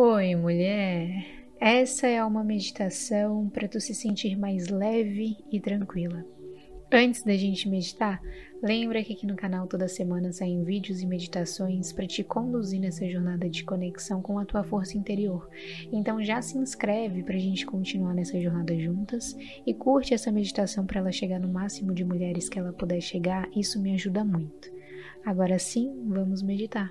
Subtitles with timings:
[0.00, 1.26] Oi, mulher.
[1.58, 6.24] Essa é uma meditação para tu se sentir mais leve e tranquila.
[6.92, 8.22] Antes da gente meditar,
[8.62, 13.10] lembra que aqui no canal toda semana saem vídeos e meditações para te conduzir nessa
[13.10, 15.50] jornada de conexão com a tua força interior.
[15.92, 19.36] Então já se inscreve para a gente continuar nessa jornada juntas
[19.66, 23.50] e curte essa meditação para ela chegar no máximo de mulheres que ela puder chegar.
[23.50, 24.70] Isso me ajuda muito.
[25.26, 26.88] Agora sim, vamos meditar.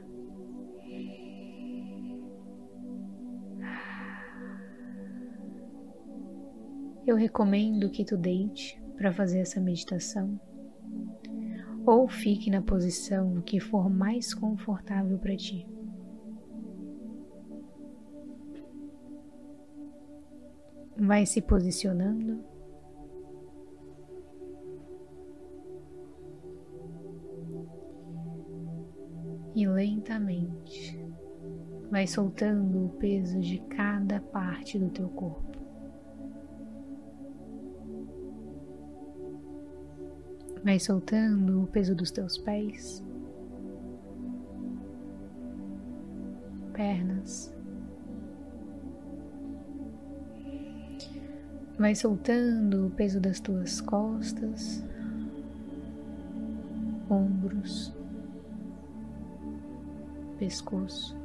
[7.07, 10.37] Eu recomendo que tu deite para fazer essa meditação
[11.85, 15.65] ou fique na posição que for mais confortável para ti.
[20.97, 22.43] Vai se posicionando.
[29.55, 30.99] E lentamente
[31.89, 35.56] vai soltando o peso de cada parte do teu corpo.
[40.67, 43.01] Vai soltando o peso dos teus pés,
[46.73, 47.55] pernas.
[51.79, 54.83] Vai soltando o peso das tuas costas,
[57.09, 57.95] ombros,
[60.37, 61.15] pescoço,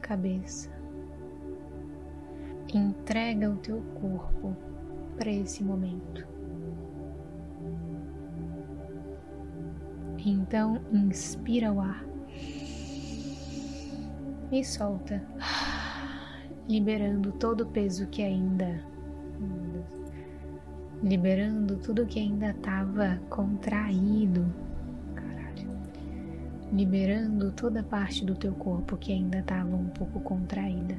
[0.00, 0.70] cabeça.
[2.72, 4.56] Entrega o teu corpo
[5.18, 6.35] para esse momento.
[10.28, 12.04] Então, inspira o ar
[14.50, 15.22] e solta,
[16.68, 18.84] liberando todo o peso que ainda.
[21.00, 24.52] Liberando tudo que ainda estava contraído.
[25.14, 25.70] Caralho.
[26.72, 30.96] Liberando toda a parte do teu corpo que ainda estava um pouco contraída.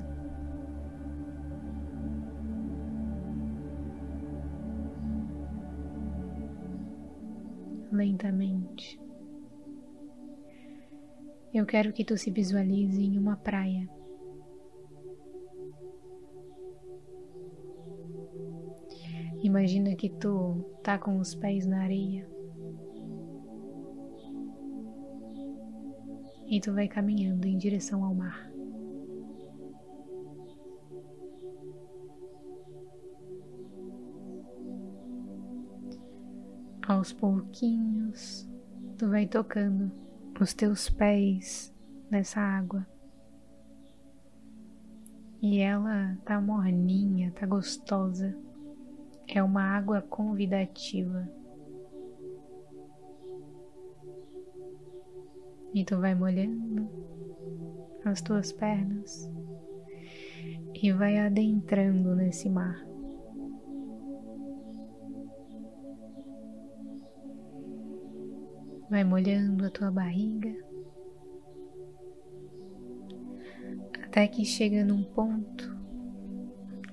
[7.92, 9.07] Lentamente
[11.54, 13.88] eu quero que tu se visualize em uma praia.
[19.42, 22.28] Imagina que tu tá com os pés na areia.
[26.48, 28.52] E tu vai caminhando em direção ao mar.
[36.88, 38.50] Aos pouquinhos,
[38.98, 39.92] tu vai tocando
[40.43, 41.73] os teus pés
[42.09, 42.86] nessa água.
[45.42, 48.36] E ela tá morninha, tá gostosa.
[49.27, 51.30] É uma água convidativa.
[55.73, 56.89] E tu vai molhando
[58.04, 59.30] as tuas pernas
[60.73, 62.83] e vai adentrando nesse mar.
[68.89, 70.55] Vai molhando a tua barriga.
[74.02, 75.75] Até que chega num ponto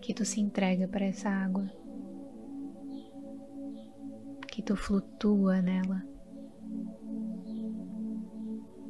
[0.02, 1.70] que tu se entrega para essa água,
[4.48, 6.04] que tu flutua nela,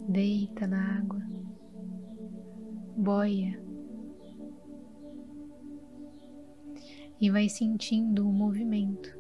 [0.09, 1.23] deita na água,
[2.97, 3.63] boia.
[7.21, 9.17] E vai sentindo o movimento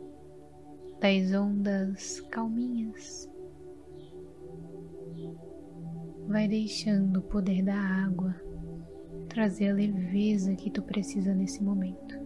[1.00, 3.32] das ondas calminhas
[6.34, 8.34] Vai deixando o poder da água
[9.28, 12.18] trazer a leveza que tu precisa nesse momento.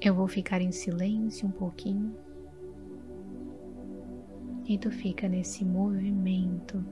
[0.00, 2.16] Eu vou ficar em silêncio um pouquinho
[4.66, 6.84] e tu fica nesse movimento,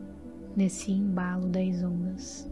[0.57, 2.49] nesse embalo das ondas.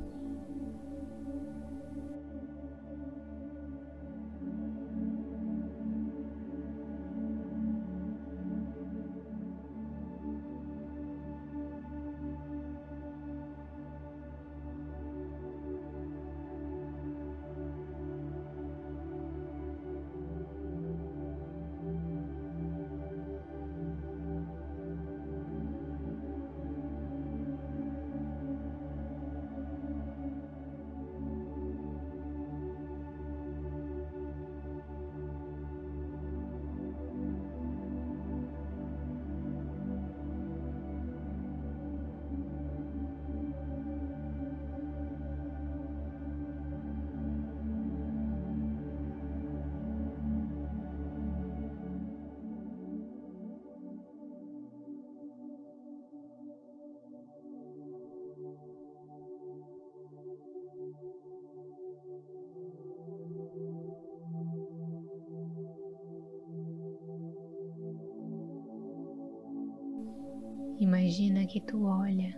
[71.06, 72.36] Imagina que tu olha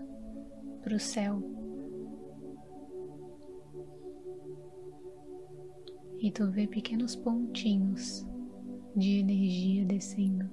[0.82, 1.40] para o céu
[6.20, 8.26] e tu vê pequenos pontinhos
[8.94, 10.50] de energia descendo,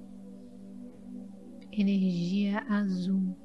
[1.70, 3.36] energia azul.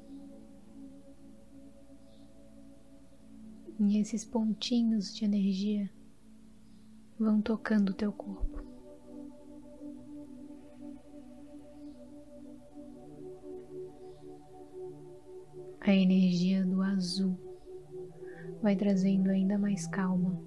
[3.78, 5.92] E esses pontinhos de energia
[7.18, 8.71] vão tocando o teu corpo.
[15.84, 17.36] A energia do azul
[18.62, 20.40] vai trazendo ainda mais calma,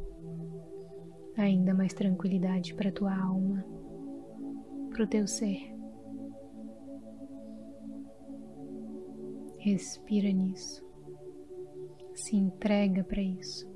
[1.36, 3.66] ainda mais tranquilidade para tua alma,
[4.90, 5.76] para o teu ser.
[9.58, 10.82] Respira nisso,
[12.14, 13.75] se entrega para isso.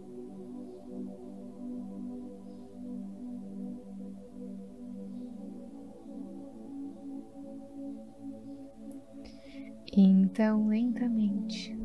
[10.39, 11.77] Então, lentamente,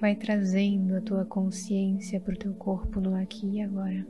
[0.00, 4.04] vai trazendo a tua consciência para o teu corpo no aqui e agora.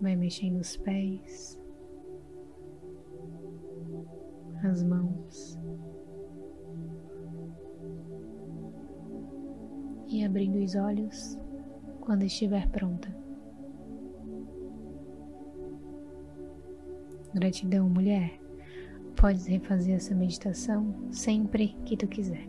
[0.00, 1.60] Vai mexendo os pés,
[4.62, 5.58] as mãos
[10.06, 11.36] e abrindo os olhos
[12.00, 13.27] quando estiver pronta.
[17.34, 18.40] Gratidão, mulher.
[19.16, 22.48] Podes refazer essa meditação sempre que tu quiser.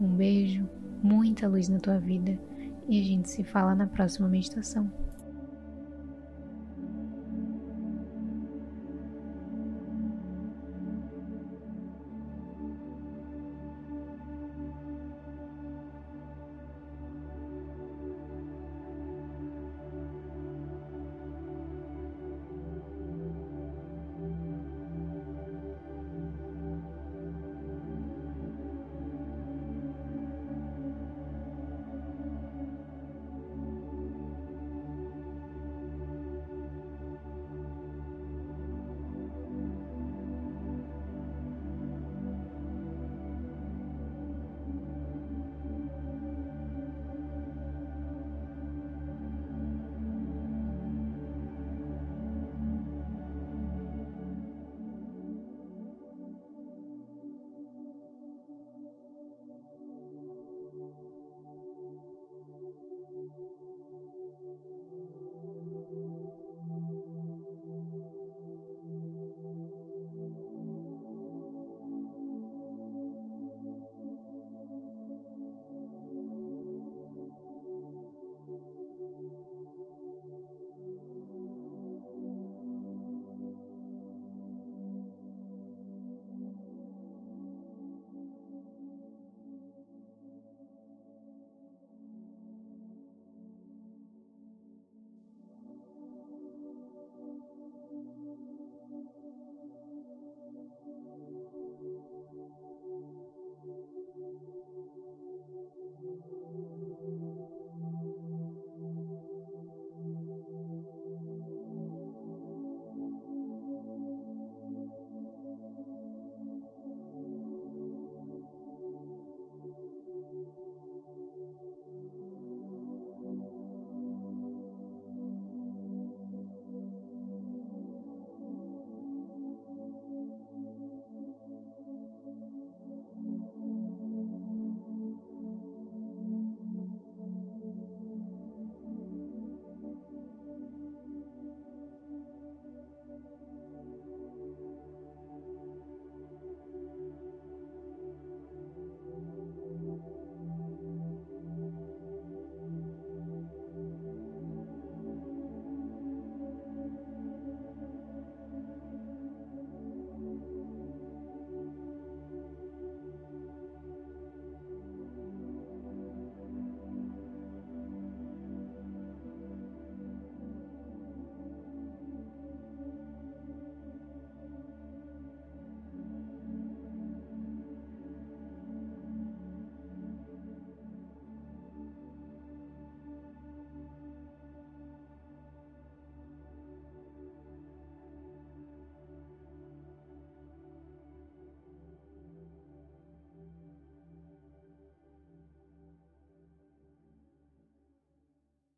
[0.00, 0.68] Um beijo,
[1.02, 2.38] muita luz na tua vida
[2.88, 4.90] e a gente se fala na próxima meditação.